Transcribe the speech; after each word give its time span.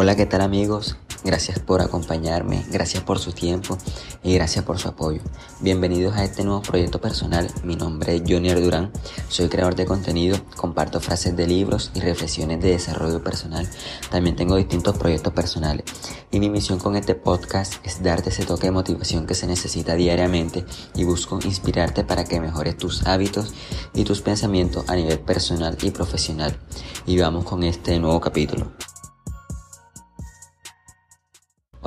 Hola, 0.00 0.14
¿qué 0.14 0.26
tal 0.26 0.42
amigos? 0.42 0.96
Gracias 1.24 1.58
por 1.58 1.82
acompañarme, 1.82 2.64
gracias 2.70 3.02
por 3.02 3.18
su 3.18 3.32
tiempo 3.32 3.76
y 4.22 4.32
gracias 4.32 4.64
por 4.64 4.78
su 4.78 4.86
apoyo. 4.86 5.20
Bienvenidos 5.58 6.14
a 6.14 6.22
este 6.22 6.44
nuevo 6.44 6.62
proyecto 6.62 7.00
personal. 7.00 7.50
Mi 7.64 7.74
nombre 7.74 8.14
es 8.14 8.22
Junior 8.24 8.60
Durán, 8.60 8.92
soy 9.28 9.48
creador 9.48 9.74
de 9.74 9.86
contenido, 9.86 10.38
comparto 10.54 11.00
frases 11.00 11.36
de 11.36 11.48
libros 11.48 11.90
y 11.94 12.00
reflexiones 12.00 12.60
de 12.60 12.70
desarrollo 12.70 13.24
personal. 13.24 13.68
También 14.08 14.36
tengo 14.36 14.54
distintos 14.54 14.96
proyectos 14.96 15.32
personales 15.32 15.84
y 16.30 16.38
mi 16.38 16.48
misión 16.48 16.78
con 16.78 16.94
este 16.94 17.16
podcast 17.16 17.84
es 17.84 18.00
darte 18.00 18.30
ese 18.30 18.46
toque 18.46 18.68
de 18.68 18.70
motivación 18.70 19.26
que 19.26 19.34
se 19.34 19.48
necesita 19.48 19.96
diariamente 19.96 20.64
y 20.94 21.02
busco 21.02 21.40
inspirarte 21.44 22.04
para 22.04 22.22
que 22.22 22.38
mejores 22.38 22.76
tus 22.76 23.04
hábitos 23.04 23.52
y 23.94 24.04
tus 24.04 24.20
pensamientos 24.20 24.84
a 24.88 24.94
nivel 24.94 25.18
personal 25.18 25.76
y 25.82 25.90
profesional. 25.90 26.56
Y 27.04 27.18
vamos 27.18 27.44
con 27.44 27.64
este 27.64 27.98
nuevo 27.98 28.20
capítulo. 28.20 28.70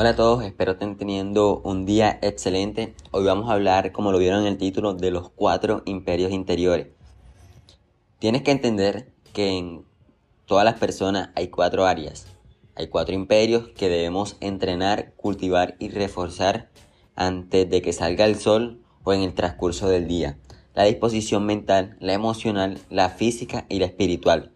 Hola 0.02 0.10
a 0.10 0.16
todos, 0.16 0.44
espero 0.44 0.72
estén 0.72 0.98
teniendo 0.98 1.62
un 1.64 1.86
día 1.86 2.18
excelente. 2.24 2.96
Hoy 3.12 3.24
vamos 3.24 3.48
a 3.48 3.54
hablar, 3.54 3.92
como 3.92 4.12
lo 4.12 4.18
vieron 4.18 4.42
en 4.42 4.48
el 4.48 4.58
título, 4.58 4.96
de 4.96 5.12
los 5.12 5.30
cuatro 5.30 5.84
imperios 5.86 6.32
interiores. 6.32 6.88
Tienes 8.18 8.42
que 8.42 8.50
entender 8.50 9.12
que 9.32 9.60
en 9.60 9.86
todas 10.48 10.66
las 10.66 10.80
personas 10.80 11.30
hay 11.36 11.50
cuatro 11.50 11.86
áreas. 11.86 12.26
Hay 12.74 12.88
cuatro 12.88 13.14
imperios 13.14 13.68
que 13.76 13.90
debemos 13.90 14.38
entrenar, 14.40 15.14
cultivar 15.18 15.76
y 15.78 15.90
reforzar 15.90 16.72
antes 17.16 17.70
de 17.70 17.84
que 17.84 17.94
salga 17.94 18.26
el 18.26 18.38
sol 18.38 18.82
o 19.04 19.14
en 19.14 19.22
el 19.22 19.36
transcurso 19.36 19.88
del 19.88 20.08
día. 20.08 20.40
La 20.74 20.86
disposición 20.86 21.46
mental, 21.46 21.96
la 22.00 22.14
emocional, 22.14 22.80
la 22.90 23.10
física 23.10 23.68
y 23.70 23.78
la 23.78 23.86
espiritual. 23.86 24.52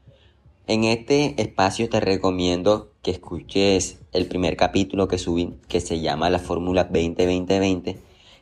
En 0.66 0.86
este 0.86 1.40
espacio 1.40 1.88
te 1.88 2.00
recomiendo 2.00 2.95
que 3.06 3.12
escuches 3.12 4.00
el 4.14 4.26
primer 4.26 4.58
capítulo 4.58 5.08
que 5.08 5.20
subí, 5.20 5.54
que 5.68 5.80
se 5.80 6.00
llama 6.00 6.32
la 6.32 6.40
Fórmula 6.40 6.90
20-20-20. 6.90 7.98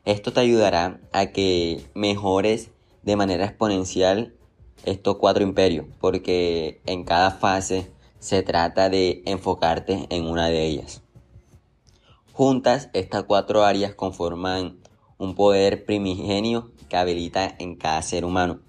Esto 0.06 0.32
te 0.32 0.40
ayudará 0.40 1.02
a 1.12 1.26
que 1.34 1.86
mejores 1.94 2.70
de 3.02 3.18
manera 3.18 3.44
exponencial 3.44 4.34
estos 4.86 5.18
cuatro 5.18 5.44
imperios, 5.44 5.88
porque 6.00 6.80
en 6.86 7.04
cada 7.04 7.32
fase 7.32 7.92
se 8.20 8.42
trata 8.42 8.90
de 8.90 9.22
enfocarte 9.26 10.08
en 10.10 10.28
una 10.28 10.48
de 10.48 10.66
ellas. 10.66 11.02
Juntas, 12.32 12.90
estas 12.94 13.24
cuatro 13.24 13.66
áreas 13.66 13.96
conforman 13.96 14.78
un 15.18 15.36
poder 15.36 15.84
primigenio 15.84 16.72
que 16.88 16.96
habilita 16.96 17.54
en 17.60 17.76
cada 17.76 18.02
ser 18.02 18.24
humano. 18.24 18.62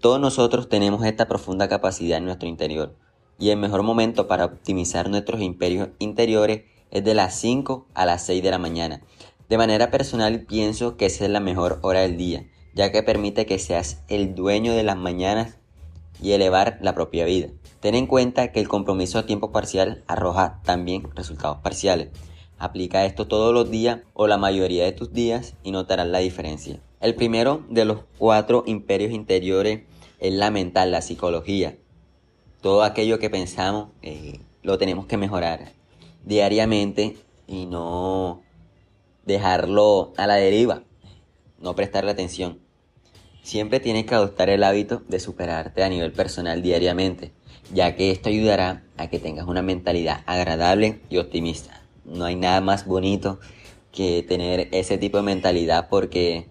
Todos 0.00 0.18
nosotros 0.18 0.68
tenemos 0.68 1.04
esta 1.04 1.28
profunda 1.28 1.68
capacidad 1.68 2.18
en 2.18 2.24
nuestro 2.24 2.48
interior 2.48 2.96
y 3.40 3.48
el 3.48 3.56
mejor 3.56 3.82
momento 3.82 4.28
para 4.28 4.44
optimizar 4.44 5.08
nuestros 5.08 5.40
imperios 5.40 5.88
interiores 5.98 6.64
es 6.90 7.02
de 7.02 7.14
las 7.14 7.34
5 7.40 7.86
a 7.94 8.04
las 8.04 8.22
6 8.26 8.42
de 8.42 8.50
la 8.50 8.58
mañana. 8.58 9.00
De 9.48 9.56
manera 9.56 9.90
personal 9.90 10.42
pienso 10.42 10.96
que 10.96 11.06
esa 11.06 11.24
es 11.24 11.30
la 11.30 11.40
mejor 11.40 11.78
hora 11.82 12.00
del 12.00 12.18
día, 12.18 12.46
ya 12.74 12.92
que 12.92 13.02
permite 13.02 13.46
que 13.46 13.58
seas 13.58 14.02
el 14.08 14.34
dueño 14.34 14.74
de 14.74 14.82
las 14.82 14.96
mañanas 14.96 15.56
y 16.22 16.32
elevar 16.32 16.78
la 16.82 16.94
propia 16.94 17.24
vida. 17.24 17.48
Ten 17.80 17.94
en 17.94 18.06
cuenta 18.06 18.52
que 18.52 18.60
el 18.60 18.68
compromiso 18.68 19.18
a 19.18 19.24
tiempo 19.24 19.52
parcial 19.52 20.04
arroja 20.06 20.60
también 20.62 21.08
resultados 21.16 21.58
parciales. 21.62 22.10
Aplica 22.58 23.06
esto 23.06 23.26
todos 23.26 23.54
los 23.54 23.70
días 23.70 24.00
o 24.12 24.26
la 24.26 24.36
mayoría 24.36 24.84
de 24.84 24.92
tus 24.92 25.14
días 25.14 25.54
y 25.62 25.70
notarás 25.70 26.08
la 26.08 26.18
diferencia. 26.18 26.78
El 27.00 27.14
primero 27.14 27.64
de 27.70 27.86
los 27.86 28.00
cuatro 28.18 28.64
imperios 28.66 29.12
interiores 29.12 29.84
es 30.18 30.34
la 30.34 30.50
mental, 30.50 30.90
la 30.90 31.00
psicología 31.00 31.78
todo 32.60 32.82
aquello 32.82 33.18
que 33.18 33.30
pensamos 33.30 33.88
eh, 34.02 34.40
lo 34.62 34.78
tenemos 34.78 35.06
que 35.06 35.16
mejorar 35.16 35.72
diariamente 36.24 37.16
y 37.46 37.66
no 37.66 38.42
dejarlo 39.24 40.12
a 40.16 40.26
la 40.26 40.34
deriva, 40.34 40.82
no 41.58 41.74
prestarle 41.74 42.10
atención. 42.10 42.58
Siempre 43.42 43.80
tienes 43.80 44.04
que 44.04 44.14
adoptar 44.14 44.50
el 44.50 44.62
hábito 44.64 45.02
de 45.08 45.18
superarte 45.18 45.82
a 45.82 45.88
nivel 45.88 46.12
personal 46.12 46.62
diariamente, 46.62 47.32
ya 47.72 47.96
que 47.96 48.10
esto 48.10 48.28
ayudará 48.28 48.84
a 48.96 49.08
que 49.08 49.18
tengas 49.18 49.46
una 49.46 49.62
mentalidad 49.62 50.22
agradable 50.26 51.00
y 51.08 51.16
optimista. 51.16 51.82
No 52.04 52.26
hay 52.26 52.36
nada 52.36 52.60
más 52.60 52.86
bonito 52.86 53.40
que 53.92 54.22
tener 54.22 54.68
ese 54.72 54.98
tipo 54.98 55.16
de 55.16 55.22
mentalidad 55.22 55.88
porque 55.88 56.46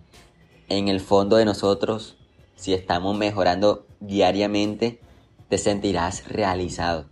en 0.68 0.88
el 0.88 1.00
fondo 1.00 1.38
de 1.38 1.46
nosotros, 1.46 2.18
si 2.56 2.74
estamos 2.74 3.18
mejorando 3.18 3.86
diariamente, 4.00 5.00
te 5.50 5.58
sentirás 5.58 6.28
realizado. 6.28 7.06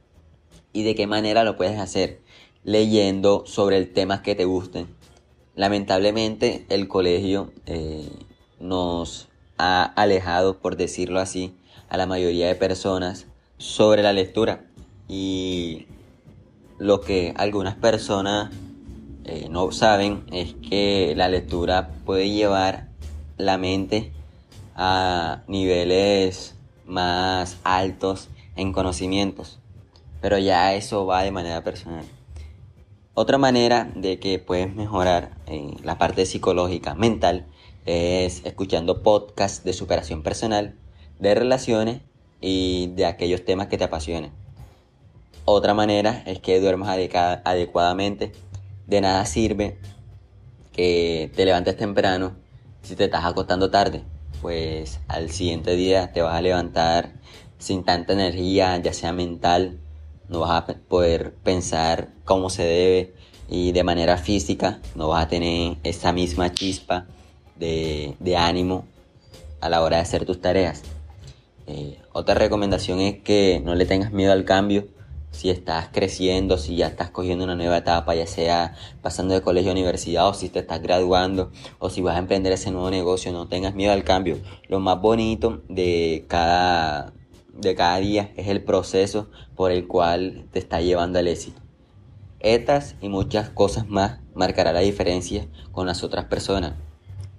¿Y 0.72 0.84
de 0.84 0.96
qué 0.96 1.08
manera 1.08 1.44
lo 1.44 1.58
puedes 1.58 1.80
hacer? 1.80 2.22
Leyendo 2.64 3.44
sobre 3.46 3.78
el 3.78 3.92
tema 3.92 4.22
que 4.22 4.36
te 4.36 4.46
gusten. 4.46 4.88
Lamentablemente 5.56 6.66
el 6.70 6.88
colegio 6.88 7.52
eh, 7.66 8.08
nos 8.60 9.28
ha 9.58 9.84
alejado, 9.84 10.60
por 10.60 10.78
decirlo 10.78 11.20
así, 11.20 11.56
a 11.90 11.98
la 11.98 12.06
mayoría 12.06 12.48
de 12.48 12.56
personas 12.56 13.26
sobre 13.58 14.04
la 14.04 14.14
lectura. 14.14 14.66
Y 15.08 15.88
lo 16.78 17.02
que 17.02 17.34
algunas 17.38 17.76
personas 17.76 18.52
eh, 19.26 19.48
no 19.50 19.72
saben 19.72 20.26
es 20.32 20.54
que 20.70 21.14
la 21.18 21.28
lectura 21.28 21.90
puede 22.06 22.30
llevar 22.30 22.90
la 23.38 23.58
mente 23.58 24.12
a 24.76 25.42
niveles 25.48 26.57
más 26.88 27.58
altos 27.64 28.30
en 28.56 28.74
conocimientos. 28.74 29.60
Pero 30.22 30.38
ya 30.38 30.74
eso 30.74 31.06
va 31.06 31.24
de 31.24 31.32
manera 31.32 31.64
personal. 31.64 32.06
Otra 33.14 33.38
manera 33.38 33.92
de 33.96 34.20
que 34.20 34.40
puedes 34.40 34.74
mejorar 34.74 35.38
en 35.48 35.76
la 35.84 35.98
parte 35.98 36.26
psicológica, 36.26 36.96
mental, 36.96 37.46
es 37.86 38.46
escuchando 38.46 39.02
podcasts 39.02 39.64
de 39.64 39.74
superación 39.74 40.24
personal, 40.24 40.76
de 41.20 41.34
relaciones 41.34 42.02
y 42.42 42.88
de 42.96 43.06
aquellos 43.06 43.44
temas 43.46 43.68
que 43.68 43.78
te 43.78 43.86
apasionen. 43.86 44.32
Otra 45.46 45.74
manera 45.74 46.24
es 46.26 46.40
que 46.40 46.60
duermas 46.60 46.90
adecuadamente. 47.44 48.34
De 48.86 49.02
nada 49.02 49.26
sirve 49.26 49.78
que 50.72 51.32
te 51.36 51.46
levantes 51.46 51.76
temprano 51.76 52.36
si 52.82 52.96
te 52.96 53.06
estás 53.06 53.26
acostando 53.26 53.70
tarde 53.70 54.04
pues 54.42 55.00
al 55.08 55.32
siguiente 55.32 55.76
día 55.76 56.12
te 56.12 56.22
vas 56.22 56.36
a 56.36 56.42
levantar 56.42 57.14
sin 57.60 57.84
tanta 57.84 58.14
energía, 58.14 58.78
ya 58.78 58.94
sea 58.94 59.14
mental, 59.14 59.80
no 60.30 60.42
vas 60.42 60.70
a 60.70 60.74
poder 60.88 61.34
pensar 61.44 62.10
como 62.26 62.50
se 62.50 62.64
debe 62.64 63.14
y 63.50 63.72
de 63.72 63.84
manera 63.84 64.18
física 64.18 64.80
no 64.96 65.08
vas 65.08 65.26
a 65.26 65.28
tener 65.30 65.78
esa 65.84 66.12
misma 66.12 66.54
chispa 66.54 67.08
de, 67.58 68.16
ánimo 68.38 68.86
a 69.62 69.70
la 69.70 69.82
hora 69.82 69.98
de 69.98 70.04
hacer 70.04 70.26
tus 70.26 70.42
tareas. 70.42 70.84
Eh, 71.66 72.00
otra 72.14 72.36
recomendación 72.36 73.00
es 73.00 73.20
que 73.20 73.62
no 73.64 73.76
le 73.76 73.86
tengas 73.86 74.12
miedo 74.12 74.32
al 74.32 74.46
cambio, 74.46 74.88
si 75.38 75.52
estás 75.52 75.90
creciendo, 75.92 76.58
si 76.58 76.78
ya 76.78 76.88
estás 76.88 77.12
cogiendo 77.12 77.44
una 77.44 77.56
nueva 77.56 77.78
etapa, 77.78 78.16
ya 78.16 78.26
sea 78.26 78.74
pasando 79.04 79.36
de 79.36 79.42
colegio 79.42 79.70
a 79.70 79.74
universidad 79.74 80.28
o 80.28 80.34
si 80.34 80.50
te 80.50 80.58
estás 80.58 80.82
graduando 80.82 81.52
o 81.78 81.92
si 81.92 82.02
vas 82.02 82.16
a 82.16 82.20
emprender 82.20 82.54
ese 82.54 82.72
nuevo 82.72 82.90
negocio, 82.90 83.32
no 83.32 83.48
tengas 83.48 83.76
miedo 83.76 83.94
al 83.94 84.04
cambio. 84.04 84.40
Lo 84.68 84.80
más 84.80 85.00
bonito 85.00 85.62
de 85.70 86.26
cada, 86.28 87.14
de 87.54 87.76
cada 87.76 87.98
día 88.00 88.32
es 88.36 88.48
el 88.48 88.64
proceso 88.64 89.30
por 89.56 89.72
el 89.72 89.86
cual 89.86 90.48
te 90.52 90.58
está 90.58 90.82
llevando 90.82 91.20
al 91.20 91.28
éxito. 91.28 91.62
Estas 92.40 92.96
y 93.00 93.08
muchas 93.08 93.50
cosas 93.50 93.88
más 93.88 94.18
marcará 94.34 94.74
la 94.74 94.80
diferencia 94.80 95.46
con 95.72 95.86
las 95.86 96.04
otras 96.04 96.26
personas. 96.26 96.74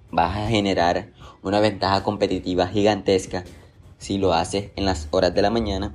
Vas 0.09 0.37
a 0.37 0.47
generar 0.47 1.11
una 1.43 1.59
ventaja 1.59 2.01
competitiva 2.03 2.65
gigantesca 2.67 3.43
si 3.97 4.17
lo 4.17 4.33
haces 4.33 4.71
en 4.77 4.85
las 4.85 5.09
horas 5.11 5.35
de 5.35 5.41
la 5.41 5.49
mañana 5.49 5.91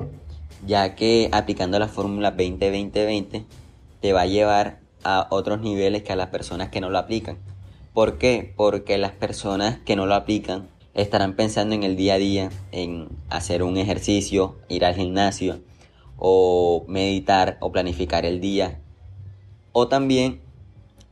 ya 0.67 0.95
que 0.95 1.29
aplicando 1.33 1.79
la 1.79 1.89
fórmula 1.89 2.37
20-20-20 2.37 3.45
te 4.01 4.13
va 4.13 4.23
a 4.23 4.27
llevar 4.27 4.81
a 5.03 5.29
otros 5.31 5.61
niveles 5.61 6.03
que 6.03 6.13
a 6.13 6.17
las 6.17 6.29
personas 6.29 6.71
que 6.71 6.81
no 6.81 6.91
lo 6.91 6.99
aplican. 6.99 7.39
¿Por 7.93 8.19
qué? 8.19 8.53
Porque 8.57 8.99
las 8.99 9.13
personas 9.13 9.79
que 9.79 9.97
no 9.97 10.07
lo 10.07 10.15
aplican 10.15 10.69
estarán 10.95 11.37
pensando 11.37 11.75
en 11.75 11.83
el 11.83 11.97
día 11.97 12.15
a 12.15 12.19
día, 12.19 12.51
en 12.73 13.09
hacer 13.29 13.63
un 13.63 13.77
ejercicio, 13.77 14.57
ir 14.69 14.85
al 14.85 14.95
gimnasio, 14.95 15.61
o 16.19 16.85
meditar 16.89 17.59
o 17.61 17.73
planificar 17.73 18.25
el 18.25 18.41
día, 18.41 18.81
o 19.73 19.89
también 19.89 20.41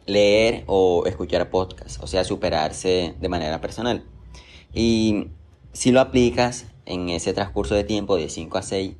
leer 0.06 0.64
o 0.66 1.04
escuchar 1.06 1.50
podcasts, 1.50 1.98
o 2.02 2.06
sea, 2.06 2.24
superarse 2.24 3.14
de 3.20 3.28
manera 3.28 3.60
personal. 3.60 4.04
Y 4.74 5.28
si 5.72 5.90
lo 5.90 6.00
aplicas 6.00 6.66
en 6.86 7.08
ese 7.08 7.32
transcurso 7.32 7.74
de 7.74 7.84
tiempo 7.84 8.16
de 8.16 8.28
5 8.28 8.58
a 8.58 8.62
6, 8.62 8.94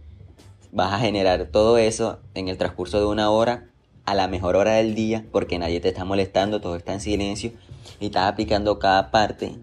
vas 0.73 0.93
a 0.93 0.99
generar 0.99 1.47
todo 1.47 1.79
eso 1.79 2.19
en 2.35 2.49
el 2.49 2.59
transcurso 2.59 2.99
de 2.99 3.07
una 3.07 3.31
hora 3.31 3.69
a 4.05 4.15
la 4.15 4.27
mejor 4.27 4.57
hora 4.57 4.73
del 4.73 4.97
día 4.97 5.25
porque 5.31 5.59
nadie 5.59 5.79
te 5.79 5.89
está 5.89 6.05
molestando, 6.05 6.61
todo 6.61 6.75
está 6.75 6.93
en 6.93 7.01
silencio 7.01 7.53
y 8.01 8.07
estás 8.07 8.25
aplicando 8.33 8.81
cada 8.81 9.13
parte 9.13 9.55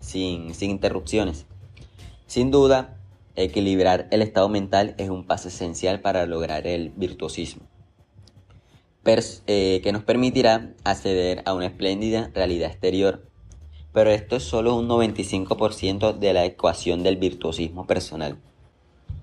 sin, 0.00 0.52
sin 0.54 0.70
interrupciones. 0.72 1.46
Sin 2.26 2.50
duda, 2.50 2.96
Equilibrar 3.34 4.08
el 4.10 4.20
estado 4.20 4.50
mental 4.50 4.94
es 4.98 5.08
un 5.08 5.24
paso 5.24 5.48
esencial 5.48 6.00
para 6.00 6.26
lograr 6.26 6.66
el 6.66 6.90
virtuosismo, 6.90 7.62
eh, 9.06 9.80
que 9.82 9.92
nos 9.92 10.02
permitirá 10.02 10.74
acceder 10.84 11.42
a 11.46 11.54
una 11.54 11.64
espléndida 11.64 12.30
realidad 12.34 12.70
exterior. 12.70 13.22
Pero 13.94 14.10
esto 14.10 14.36
es 14.36 14.42
solo 14.42 14.76
un 14.76 14.86
95% 14.86 16.18
de 16.18 16.32
la 16.34 16.44
ecuación 16.44 17.02
del 17.02 17.16
virtuosismo 17.16 17.86
personal. 17.86 18.36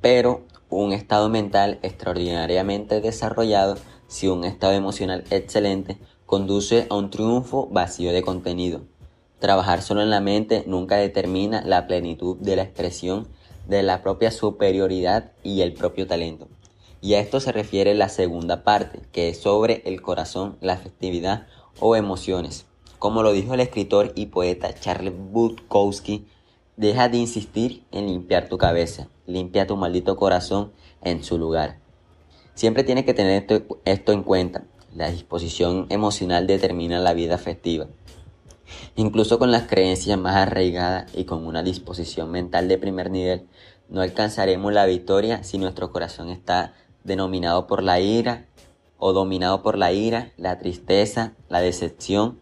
Pero 0.01 0.45
un 0.69 0.93
estado 0.93 1.29
mental 1.29 1.79
extraordinariamente 1.81 3.01
desarrollado, 3.01 3.77
si 4.07 4.27
un 4.27 4.43
estado 4.43 4.73
emocional 4.73 5.23
excelente, 5.29 5.97
conduce 6.25 6.85
a 6.89 6.95
un 6.95 7.09
triunfo 7.09 7.67
vacío 7.71 8.13
de 8.13 8.21
contenido. 8.21 8.81
Trabajar 9.39 9.81
solo 9.81 10.01
en 10.01 10.09
la 10.09 10.21
mente 10.21 10.63
nunca 10.67 10.97
determina 10.97 11.63
la 11.65 11.87
plenitud 11.87 12.37
de 12.37 12.55
la 12.55 12.63
expresión 12.63 13.27
de 13.67 13.83
la 13.83 14.01
propia 14.01 14.31
superioridad 14.31 15.31
y 15.43 15.61
el 15.61 15.73
propio 15.73 16.07
talento. 16.07 16.47
Y 17.01 17.13
a 17.13 17.19
esto 17.19 17.39
se 17.39 17.51
refiere 17.51 17.93
la 17.93 18.09
segunda 18.09 18.63
parte, 18.63 18.99
que 19.11 19.29
es 19.29 19.39
sobre 19.39 19.81
el 19.85 20.01
corazón, 20.01 20.57
la 20.59 20.73
afectividad 20.73 21.47
o 21.79 21.95
emociones. 21.95 22.65
Como 22.97 23.23
lo 23.23 23.31
dijo 23.31 23.53
el 23.53 23.61
escritor 23.61 24.11
y 24.15 24.25
poeta 24.25 24.73
Charles 24.73 25.13
Bukowski, 25.17 26.27
deja 26.75 27.07
de 27.07 27.17
insistir 27.17 27.85
en 27.91 28.07
limpiar 28.07 28.49
tu 28.49 28.57
cabeza, 28.57 29.07
limpia 29.29 29.67
tu 29.67 29.77
maldito 29.77 30.17
corazón 30.17 30.71
en 31.01 31.23
su 31.23 31.37
lugar. 31.37 31.77
Siempre 32.55 32.83
tienes 32.83 33.05
que 33.05 33.13
tener 33.13 33.47
esto, 33.85 34.11
en 34.11 34.23
cuenta. 34.23 34.63
La 34.93 35.09
disposición 35.09 35.85
emocional 35.89 36.47
determina 36.47 36.99
la 36.99 37.13
vida 37.13 37.35
afectiva. 37.35 37.87
Incluso 38.95 39.39
con 39.39 39.51
las 39.51 39.63
creencias 39.63 40.19
más 40.19 40.35
arraigadas 40.35 41.15
y 41.15 41.23
con 41.23 41.45
una 41.45 41.63
disposición 41.63 42.31
mental 42.31 42.67
de 42.67 42.77
primer 42.77 43.11
nivel, 43.11 43.47
no 43.87 44.01
alcanzaremos 44.01 44.73
la 44.73 44.85
victoria 44.85 45.43
si 45.43 45.57
nuestro 45.57 45.91
corazón 45.91 46.29
está 46.29 46.73
denominado 47.03 47.65
por 47.65 47.81
la 47.81 47.99
ira 47.99 48.45
o 48.97 49.13
dominado 49.13 49.63
por 49.63 49.77
la 49.77 49.93
ira, 49.93 50.33
la 50.37 50.59
tristeza, 50.59 51.33
la 51.47 51.61
decepción, 51.61 52.39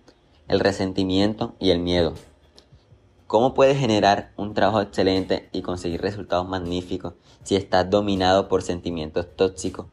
el 0.47 0.59
resentimiento 0.59 1.55
y 1.59 1.69
el 1.69 1.79
miedo. 1.79 2.15
¿Cómo 3.27 3.53
puedes 3.53 3.77
generar 3.77 4.31
un 4.37 4.53
trabajo 4.53 4.79
excelente 4.79 5.49
y 5.51 5.61
conseguir 5.61 6.01
resultados 6.01 6.47
magníficos 6.47 7.15
si 7.43 7.57
estás 7.57 7.89
dominado 7.89 8.47
por 8.47 8.61
sentimientos 8.61 9.27
tóxicos? 9.35 9.87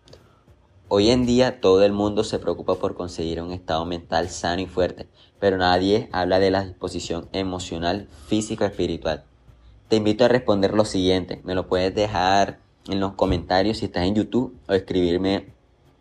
Hoy 0.87 1.11
en 1.11 1.27
día 1.27 1.61
todo 1.61 1.83
el 1.83 1.93
mundo 1.93 2.23
se 2.23 2.39
preocupa 2.39 2.77
por 2.77 2.95
conseguir 2.95 3.43
un 3.43 3.51
estado 3.51 3.85
mental 3.87 4.29
sano 4.29 4.63
y 4.63 4.67
fuerte, 4.67 5.09
pero 5.41 5.57
nadie 5.57 6.09
habla 6.13 6.39
de 6.39 6.53
la 6.53 6.65
disposición 6.65 7.29
emocional, 7.33 8.07
física, 8.29 8.67
espiritual. 8.67 9.25
Te 9.89 9.97
invito 9.97 10.25
a 10.25 10.29
responder 10.29 10.73
lo 10.73 10.85
siguiente, 10.85 11.41
me 11.43 11.57
lo 11.57 11.67
puedes 11.67 11.93
dejar 11.93 12.61
en 12.89 13.01
los 13.01 13.15
comentarios 13.15 13.79
si 13.79 13.87
estás 13.87 14.05
en 14.05 14.15
YouTube 14.15 14.57
o 14.69 14.75
escribirme 14.75 15.53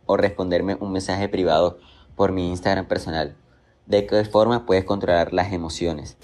o 0.06 0.18
responderme 0.18 0.78
un 0.80 0.92
mensaje 0.92 1.28
privado 1.30 1.80
por 2.16 2.32
mi 2.32 2.50
Instagram 2.50 2.88
personal. 2.88 3.36
¿De 3.88 4.06
qué 4.06 4.24
forma 4.24 4.68
puedes 4.68 4.86
controlar 4.86 5.34
las 5.34 5.52
emociones? 5.52 6.16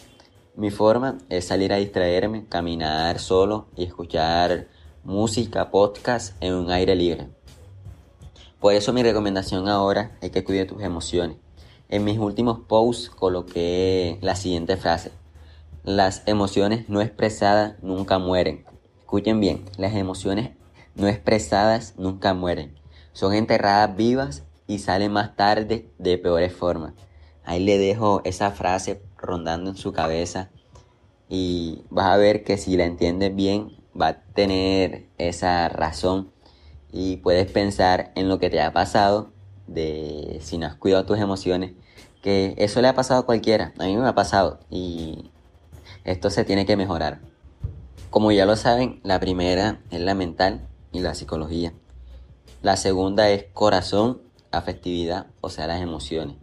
Mi 0.59 0.71
forma 0.71 1.19
es 1.29 1.45
salir 1.45 1.71
a 1.71 1.77
distraerme, 1.77 2.45
caminar 2.45 3.19
solo 3.19 3.67
y 3.77 3.85
escuchar 3.85 4.67
música, 5.06 5.71
podcast 5.71 6.35
en 6.44 6.53
un 6.53 6.69
aire 6.69 6.97
libre. 6.97 7.29
Por 8.59 8.73
eso 8.73 8.91
mi 8.91 9.01
recomendación 9.01 9.69
ahora 9.69 10.17
es 10.19 10.31
que 10.31 10.44
cuide 10.44 10.65
tus 10.65 10.81
emociones. 10.83 11.38
En 11.88 12.03
mis 12.03 12.19
últimos 12.19 12.59
posts 12.59 13.09
coloqué 13.09 14.17
la 14.19 14.35
siguiente 14.35 14.75
frase. 14.75 15.13
Las 15.85 16.23
emociones 16.25 16.89
no 16.89 17.00
expresadas 17.00 17.81
nunca 17.81 18.19
mueren. 18.19 18.65
Escuchen 19.00 19.39
bien, 19.39 19.63
las 19.77 19.95
emociones 19.95 20.50
no 20.94 21.07
expresadas 21.07 21.94
nunca 21.97 22.33
mueren. 22.33 22.75
Son 23.13 23.33
enterradas 23.33 23.95
vivas 23.95 24.44
y 24.67 24.79
salen 24.79 25.13
más 25.13 25.38
tarde 25.38 25.89
de 26.00 26.17
peores 26.17 26.51
formas. 26.51 26.95
Ahí 27.45 27.63
le 27.63 27.77
dejo 27.77 28.21
esa 28.25 28.51
frase 28.51 29.01
rondando 29.21 29.69
en 29.69 29.77
su 29.77 29.94
cabeza 29.94 30.50
y 31.30 31.83
vas 31.89 32.07
a 32.07 32.18
ver 32.18 32.44
que 32.44 32.57
si 32.57 32.75
la 32.77 32.86
entiendes 32.86 33.36
bien 33.36 33.77
va 34.00 34.07
a 34.07 34.21
tener 34.21 35.06
esa 35.18 35.69
razón 35.69 36.31
y 36.92 37.18
puedes 37.18 37.51
pensar 37.51 38.12
en 38.16 38.30
lo 38.30 38.39
que 38.39 38.50
te 38.50 38.62
ha 38.62 38.74
pasado 38.74 39.31
de 39.68 40.39
si 40.42 40.57
no 40.57 40.66
has 40.66 40.75
cuidado 40.75 41.06
tus 41.06 41.19
emociones 41.19 41.74
que 42.21 42.56
eso 42.57 42.81
le 42.81 42.88
ha 42.88 42.95
pasado 42.95 43.21
a 43.21 43.25
cualquiera 43.25 43.74
a 43.77 43.86
mí 43.86 43.95
me 43.95 44.07
ha 44.07 44.16
pasado 44.16 44.60
y 44.69 45.30
esto 46.04 46.30
se 46.30 46.45
tiene 46.45 46.65
que 46.65 46.77
mejorar. 46.77 47.19
Como 48.10 48.31
ya 48.31 48.45
lo 48.45 48.56
saben 48.56 49.00
la 49.04 49.19
primera 49.19 49.81
es 49.92 50.00
la 50.00 50.15
mental 50.15 50.68
y 50.92 51.01
la 51.01 51.13
psicología. 51.13 51.74
La 52.63 52.77
segunda 52.77 53.30
es 53.30 53.45
corazón 53.54 54.22
afectividad 54.51 55.27
o 55.42 55.50
sea 55.50 55.68
las 55.68 55.81
emociones 55.81 56.38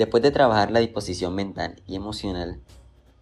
después 0.00 0.22
de 0.22 0.30
trabajar 0.30 0.70
la 0.70 0.80
disposición 0.80 1.34
mental 1.34 1.76
y 1.86 1.94
emocional 1.94 2.58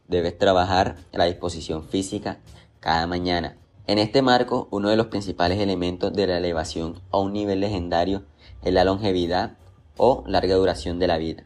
Debes 0.07 0.39
trabajar 0.39 0.95
la 1.13 1.25
disposición 1.25 1.83
física 1.83 2.39
cada 2.79 3.09
mañana. 3.09 3.57
En 3.89 3.99
este 3.99 4.23
marco, 4.23 4.69
uno 4.71 4.89
de 4.89 4.97
los 4.97 5.09
principales 5.09 5.59
elementos 5.59 6.13
de 6.13 6.29
la 6.29 6.39
elevación 6.39 7.03
a 7.11 7.19
un 7.19 7.33
nivel 7.33 7.59
legendario 7.59 8.23
es 8.63 8.73
la 8.73 8.85
longevidad 8.85 9.57
o 9.97 10.23
larga 10.29 10.55
duración 10.55 11.01
de 11.01 11.09
la 11.09 11.19
vida. 11.19 11.43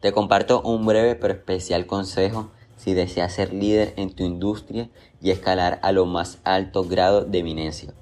Te 0.00 0.12
comparto 0.12 0.62
un 0.62 0.86
breve 0.86 1.14
pero 1.14 1.34
especial 1.34 1.86
consejo 1.86 2.50
si 2.78 2.94
deseas 2.94 3.34
ser 3.34 3.52
líder 3.52 3.92
en 3.98 4.14
tu 4.14 4.24
industria 4.24 4.88
y 5.20 5.30
escalar 5.30 5.78
a 5.82 5.92
los 5.92 6.08
más 6.08 6.38
altos 6.42 6.88
grados 6.88 7.30
de 7.30 7.38
eminencia. 7.40 7.92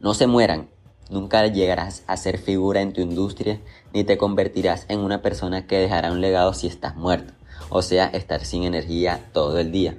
No 0.00 0.12
se 0.12 0.26
mueran, 0.26 0.68
nunca 1.12 1.46
llegarás 1.46 2.02
a 2.06 2.16
ser 2.16 2.38
figura 2.38 2.80
en 2.80 2.92
tu 2.92 3.00
industria 3.00 3.60
ni 3.92 4.04
te 4.04 4.18
convertirás 4.18 4.86
en 4.88 5.00
una 5.00 5.22
persona 5.22 5.66
que 5.66 5.78
dejará 5.78 6.10
un 6.10 6.20
legado 6.20 6.54
si 6.54 6.66
estás 6.66 6.96
muerto 6.96 7.34
o 7.74 7.80
sea, 7.80 8.06
estar 8.06 8.44
sin 8.44 8.64
energía 8.64 9.30
todo 9.32 9.58
el 9.58 9.72
día. 9.72 9.96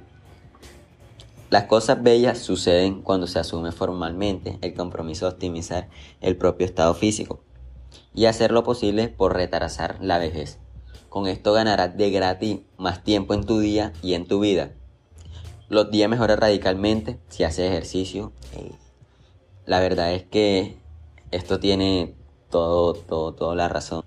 Las 1.50 1.64
cosas 1.64 2.02
bellas 2.02 2.38
suceden 2.38 3.02
cuando 3.02 3.26
se 3.26 3.40
asume 3.40 3.72
formalmente 3.72 4.58
el 4.60 4.74
compromiso 4.74 5.26
de 5.26 5.32
optimizar 5.32 5.88
el 6.20 6.36
propio 6.36 6.66
estado 6.66 6.94
físico 6.94 7.40
y 8.14 8.26
hacer 8.26 8.52
lo 8.52 8.62
posible 8.62 9.08
por 9.08 9.34
retrasar 9.34 9.98
la 10.00 10.18
vejez. 10.18 10.58
Con 11.08 11.26
esto 11.26 11.52
ganarás 11.52 11.96
de 11.96 12.10
gratis 12.10 12.60
más 12.76 13.02
tiempo 13.02 13.34
en 13.34 13.44
tu 13.44 13.58
día 13.58 13.92
y 14.02 14.14
en 14.14 14.26
tu 14.26 14.40
vida. 14.40 14.70
Los 15.68 15.90
días 15.90 16.08
mejoran 16.08 16.38
radicalmente 16.38 17.18
si 17.28 17.42
haces 17.42 17.70
ejercicio. 17.70 18.32
La 19.66 19.80
verdad 19.80 20.12
es 20.12 20.22
que 20.24 20.76
esto 21.34 21.58
tiene 21.58 22.14
todo, 22.48 22.94
todo, 22.94 23.34
toda 23.34 23.56
la 23.56 23.68
razón. 23.68 24.04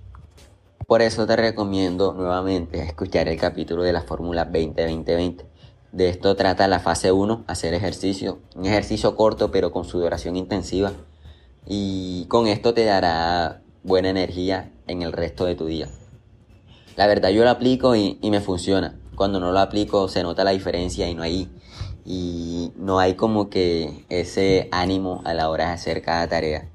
Por 0.87 1.01
eso 1.01 1.27
te 1.27 1.35
recomiendo 1.35 2.13
nuevamente 2.13 2.79
escuchar 2.79 3.27
el 3.27 3.37
capítulo 3.37 3.83
de 3.83 3.91
la 3.91 4.01
Fórmula 4.01 4.49
20-20-20. 4.49 5.43
De 5.91 6.07
esto 6.07 6.35
trata 6.37 6.69
la 6.69 6.79
fase 6.79 7.11
1, 7.11 7.43
hacer 7.47 7.73
ejercicio. 7.73 8.39
Un 8.55 8.65
ejercicio 8.65 9.17
corto 9.17 9.51
pero 9.51 9.73
con 9.73 9.83
sudoración 9.83 10.37
intensiva. 10.37 10.93
Y 11.65 12.25
con 12.29 12.47
esto 12.47 12.73
te 12.73 12.85
dará 12.85 13.61
buena 13.83 14.09
energía 14.09 14.71
en 14.87 15.01
el 15.01 15.11
resto 15.11 15.43
de 15.43 15.55
tu 15.55 15.65
día. 15.65 15.89
La 16.95 17.07
verdad 17.07 17.29
yo 17.29 17.43
lo 17.43 17.49
aplico 17.49 17.97
y, 17.97 18.17
y 18.21 18.31
me 18.31 18.39
funciona. 18.39 18.97
Cuando 19.15 19.41
no 19.41 19.51
lo 19.51 19.59
aplico 19.59 20.07
se 20.07 20.23
nota 20.23 20.45
la 20.45 20.51
diferencia 20.51 21.09
y 21.09 21.15
no 21.15 21.23
hay, 21.23 21.49
y 22.05 22.71
no 22.77 22.99
hay 22.99 23.15
como 23.15 23.49
que 23.49 24.05
ese 24.07 24.69
ánimo 24.71 25.21
a 25.25 25.33
la 25.33 25.49
hora 25.49 25.67
de 25.67 25.73
hacer 25.73 26.01
cada 26.01 26.29
tarea. 26.29 26.69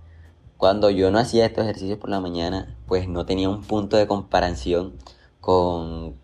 Cuando 0.63 0.91
yo 0.91 1.11
no 1.11 1.19
hacía 1.19 1.45
estos 1.45 1.65
ejercicios 1.65 1.99
por 1.99 2.09
la 2.09 2.21
mañana, 2.21 2.73
pues 2.87 3.09
no 3.09 3.27
tenía 3.27 3.49
un 3.49 3.65
punto 3.65 3.97
de 3.97 4.07
comparación 4.07 4.93
con 5.41 6.15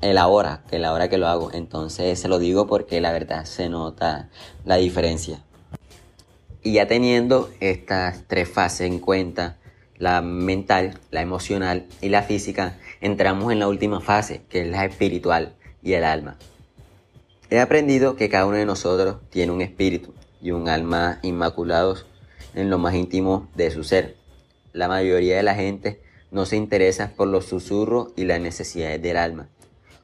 el 0.00 0.16
ahora, 0.16 0.62
que 0.70 0.78
la 0.78 0.92
hora 0.92 1.08
que 1.08 1.18
lo 1.18 1.26
hago. 1.26 1.50
Entonces 1.52 2.20
se 2.20 2.28
lo 2.28 2.38
digo 2.38 2.68
porque 2.68 3.00
la 3.00 3.10
verdad 3.10 3.46
se 3.46 3.68
nota 3.68 4.28
la 4.64 4.76
diferencia. 4.76 5.42
Y 6.62 6.74
ya 6.74 6.86
teniendo 6.86 7.50
estas 7.58 8.22
tres 8.28 8.48
fases 8.48 8.82
en 8.82 9.00
cuenta, 9.00 9.56
la 9.98 10.22
mental, 10.22 10.96
la 11.10 11.22
emocional 11.22 11.86
y 12.00 12.10
la 12.10 12.22
física, 12.22 12.78
entramos 13.00 13.50
en 13.50 13.58
la 13.58 13.66
última 13.66 14.00
fase, 14.00 14.42
que 14.48 14.60
es 14.60 14.68
la 14.68 14.84
espiritual 14.84 15.56
y 15.82 15.94
el 15.94 16.04
alma. 16.04 16.36
He 17.50 17.58
aprendido 17.58 18.14
que 18.14 18.28
cada 18.28 18.46
uno 18.46 18.56
de 18.56 18.66
nosotros 18.66 19.16
tiene 19.30 19.50
un 19.50 19.62
espíritu 19.62 20.14
y 20.40 20.52
un 20.52 20.68
alma 20.68 21.18
inmaculados 21.22 22.06
en 22.54 22.70
lo 22.70 22.78
más 22.78 22.94
íntimo 22.94 23.48
de 23.54 23.70
su 23.70 23.84
ser. 23.84 24.16
La 24.72 24.88
mayoría 24.88 25.36
de 25.36 25.42
la 25.42 25.54
gente 25.54 26.00
no 26.30 26.46
se 26.46 26.56
interesa 26.56 27.12
por 27.16 27.28
los 27.28 27.46
susurros 27.46 28.12
y 28.16 28.24
las 28.24 28.40
necesidades 28.40 29.02
del 29.02 29.16
alma. 29.16 29.48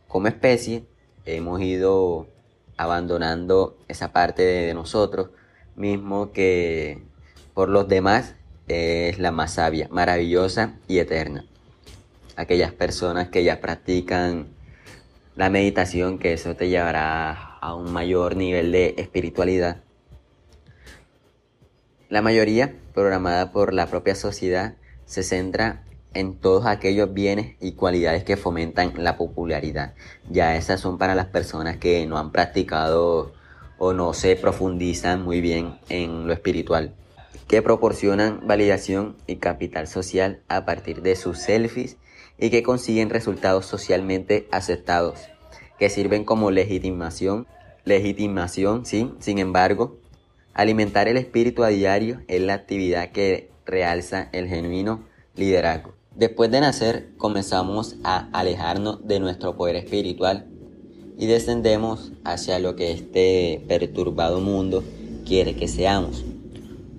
Como 0.09 0.29
especie, 0.29 0.85
hemos 1.25 1.61
ido 1.61 2.27
abandonando 2.77 3.79
esa 3.89 4.13
parte 4.13 4.43
de 4.43 4.75
nosotros 4.75 5.31
mismo 5.77 6.33
que 6.33 7.03
por 7.55 7.69
los 7.69 7.89
demás 7.89 8.35
es 8.69 9.19
la 9.19 9.31
más 9.31 9.55
sabia, 9.55 9.89
maravillosa 9.91 10.79
y 10.89 10.99
eterna. 10.99 11.45
Aquellas 12.37 12.73
personas 12.73 13.29
que 13.29 13.45
ya 13.45 13.61
practican 13.61 14.49
la 15.37 15.51
meditación, 15.51 16.19
que 16.19 16.33
eso 16.33 16.57
te 16.57 16.69
llevará 16.69 17.59
a 17.61 17.75
un 17.75 17.93
mayor 17.93 18.37
nivel 18.37 18.73
de 18.73 18.95
espiritualidad. 18.99 19.83
La 22.09 22.23
mayoría, 22.23 22.73
programada 22.95 23.51
por 23.51 23.75
la 23.75 23.89
propia 23.89 24.15
sociedad, 24.15 24.77
se 25.07 25.25
centra 25.25 25.83
en 26.15 26.37
todos 26.37 26.65
aquellos 26.65 27.13
bienes 27.13 27.57
y 27.61 27.73
cualidades 27.73 28.23
que 28.23 28.37
fomentan 28.37 28.93
la 28.97 29.17
popularidad. 29.17 29.95
Ya 30.31 30.55
esas 30.55 30.81
son 30.81 30.99
para 30.99 31.17
las 31.17 31.27
personas 31.27 31.79
que 31.79 32.07
no 32.07 32.17
han 32.17 32.31
practicado 32.31 33.33
o 33.79 33.93
no 33.93 34.15
se 34.15 34.37
profundizan 34.37 35.23
muy 35.23 35.41
bien 35.41 35.81
en 35.89 36.29
lo 36.29 36.33
espiritual, 36.33 36.95
que 37.49 37.61
proporcionan 37.61 38.47
validación 38.47 39.17
y 39.27 39.37
capital 39.37 39.89
social 39.89 40.43
a 40.47 40.65
partir 40.65 41.03
de 41.03 41.17
sus 41.17 41.39
selfies 41.39 41.97
y 42.39 42.51
que 42.51 42.63
consiguen 42.63 43.11
resultados 43.11 43.67
socialmente 43.67 44.47
aceptados, 44.53 45.29
que 45.77 45.91
sirven 45.91 46.25
como 46.25 46.53
legitimación, 46.53 47.49
legitimación, 47.85 48.87
sí, 48.87 49.13
sin 49.19 49.39
embargo, 49.39 49.99
alimentar 50.57 51.07
el 51.07 51.19
espíritu 51.19 51.65
a 51.65 51.69
diario 51.69 52.23
es 52.29 52.41
la 52.41 52.55
actividad 52.55 53.11
que 53.13 53.51
realza 53.67 54.31
el 54.33 54.49
genuino 54.49 55.05
liderazgo. 55.35 55.95
Después 56.15 56.51
de 56.51 56.61
nacer, 56.61 57.11
comenzamos 57.19 57.97
a 58.05 58.31
alejarnos 58.33 59.07
de 59.07 59.21
nuestro 59.21 59.55
poder 59.55 59.77
espiritual 59.77 60.47
y 61.19 61.27
descendemos 61.27 62.13
hacia 62.25 62.59
lo 62.59 62.75
que 62.75 62.91
este 62.91 63.63
perturbado 63.69 64.41
mundo 64.41 64.83
quiere 65.27 65.57
que 65.57 65.69
seamos. 65.69 66.25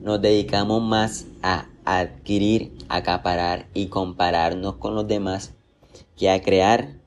Nos 0.03 0.21
dedicamos 0.21 0.83
más 0.83 1.25
a 1.41 1.65
adquirir, 1.83 2.73
acaparar 2.89 3.69
y 3.73 3.87
compararnos 3.87 4.75
con 4.75 4.93
los 4.93 5.07
demás 5.07 5.55
que 6.15 6.29
a 6.29 6.43
crear, 6.43 6.99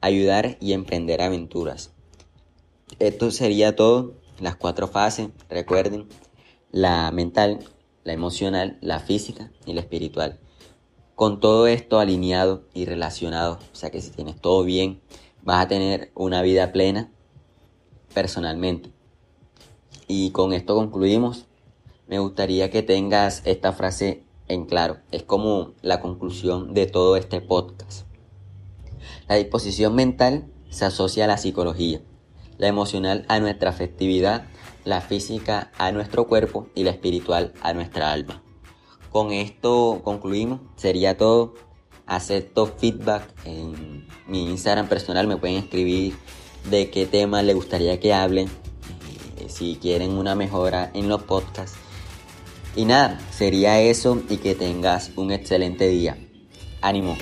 ayudar 0.00 0.58
y 0.60 0.74
emprender 0.74 1.22
aventuras. 1.22 1.90
Esto 3.00 3.32
sería 3.32 3.74
todo, 3.74 4.14
las 4.40 4.56
cuatro 4.56 4.88
fases, 4.88 5.28
recuerden, 5.48 6.06
la 6.70 7.10
mental, 7.10 7.60
la 8.04 8.12
emocional, 8.12 8.78
la 8.80 9.00
física 9.00 9.50
y 9.66 9.74
la 9.74 9.80
espiritual. 9.80 10.38
Con 11.14 11.40
todo 11.40 11.66
esto 11.66 11.98
alineado 11.98 12.64
y 12.74 12.84
relacionado, 12.84 13.58
o 13.72 13.76
sea 13.76 13.90
que 13.90 14.00
si 14.00 14.10
tienes 14.10 14.40
todo 14.40 14.64
bien, 14.64 15.00
vas 15.42 15.64
a 15.64 15.68
tener 15.68 16.12
una 16.14 16.42
vida 16.42 16.72
plena 16.72 17.10
personalmente. 18.14 18.92
Y 20.06 20.30
con 20.30 20.52
esto 20.52 20.74
concluimos. 20.74 21.46
Me 22.06 22.18
gustaría 22.18 22.70
que 22.70 22.82
tengas 22.82 23.42
esta 23.44 23.72
frase 23.72 24.22
en 24.46 24.64
claro. 24.64 24.98
Es 25.12 25.22
como 25.22 25.72
la 25.82 26.00
conclusión 26.00 26.72
de 26.72 26.86
todo 26.86 27.16
este 27.16 27.40
podcast. 27.40 28.06
La 29.28 29.34
disposición 29.34 29.94
mental 29.94 30.46
se 30.70 30.84
asocia 30.84 31.24
a 31.24 31.28
la 31.28 31.36
psicología, 31.36 32.00
la 32.58 32.68
emocional 32.68 33.24
a 33.28 33.40
nuestra 33.40 33.70
afectividad, 33.70 34.46
la 34.84 35.00
física 35.00 35.70
a 35.78 35.92
nuestro 35.92 36.26
cuerpo 36.26 36.68
y 36.74 36.84
la 36.84 36.90
espiritual 36.90 37.54
a 37.62 37.72
nuestra 37.72 38.12
alma. 38.12 38.42
Con 39.10 39.32
esto 39.32 40.00
concluimos. 40.04 40.60
Sería 40.76 41.16
todo. 41.16 41.54
Acepto 42.06 42.66
feedback 42.66 43.22
en 43.44 44.06
mi 44.26 44.48
Instagram 44.50 44.88
personal. 44.88 45.26
Me 45.26 45.36
pueden 45.36 45.56
escribir 45.56 46.14
de 46.70 46.90
qué 46.90 47.06
tema 47.06 47.42
les 47.42 47.54
gustaría 47.54 48.00
que 48.00 48.12
hablen. 48.12 48.48
Eh, 49.38 49.48
si 49.48 49.76
quieren 49.76 50.12
una 50.12 50.34
mejora 50.34 50.90
en 50.94 51.08
los 51.08 51.22
podcasts. 51.22 51.78
Y 52.76 52.84
nada, 52.84 53.18
sería 53.30 53.80
eso 53.80 54.22
y 54.28 54.36
que 54.36 54.54
tengas 54.54 55.10
un 55.16 55.32
excelente 55.32 55.88
día. 55.88 56.16
Ánimo. 56.80 57.16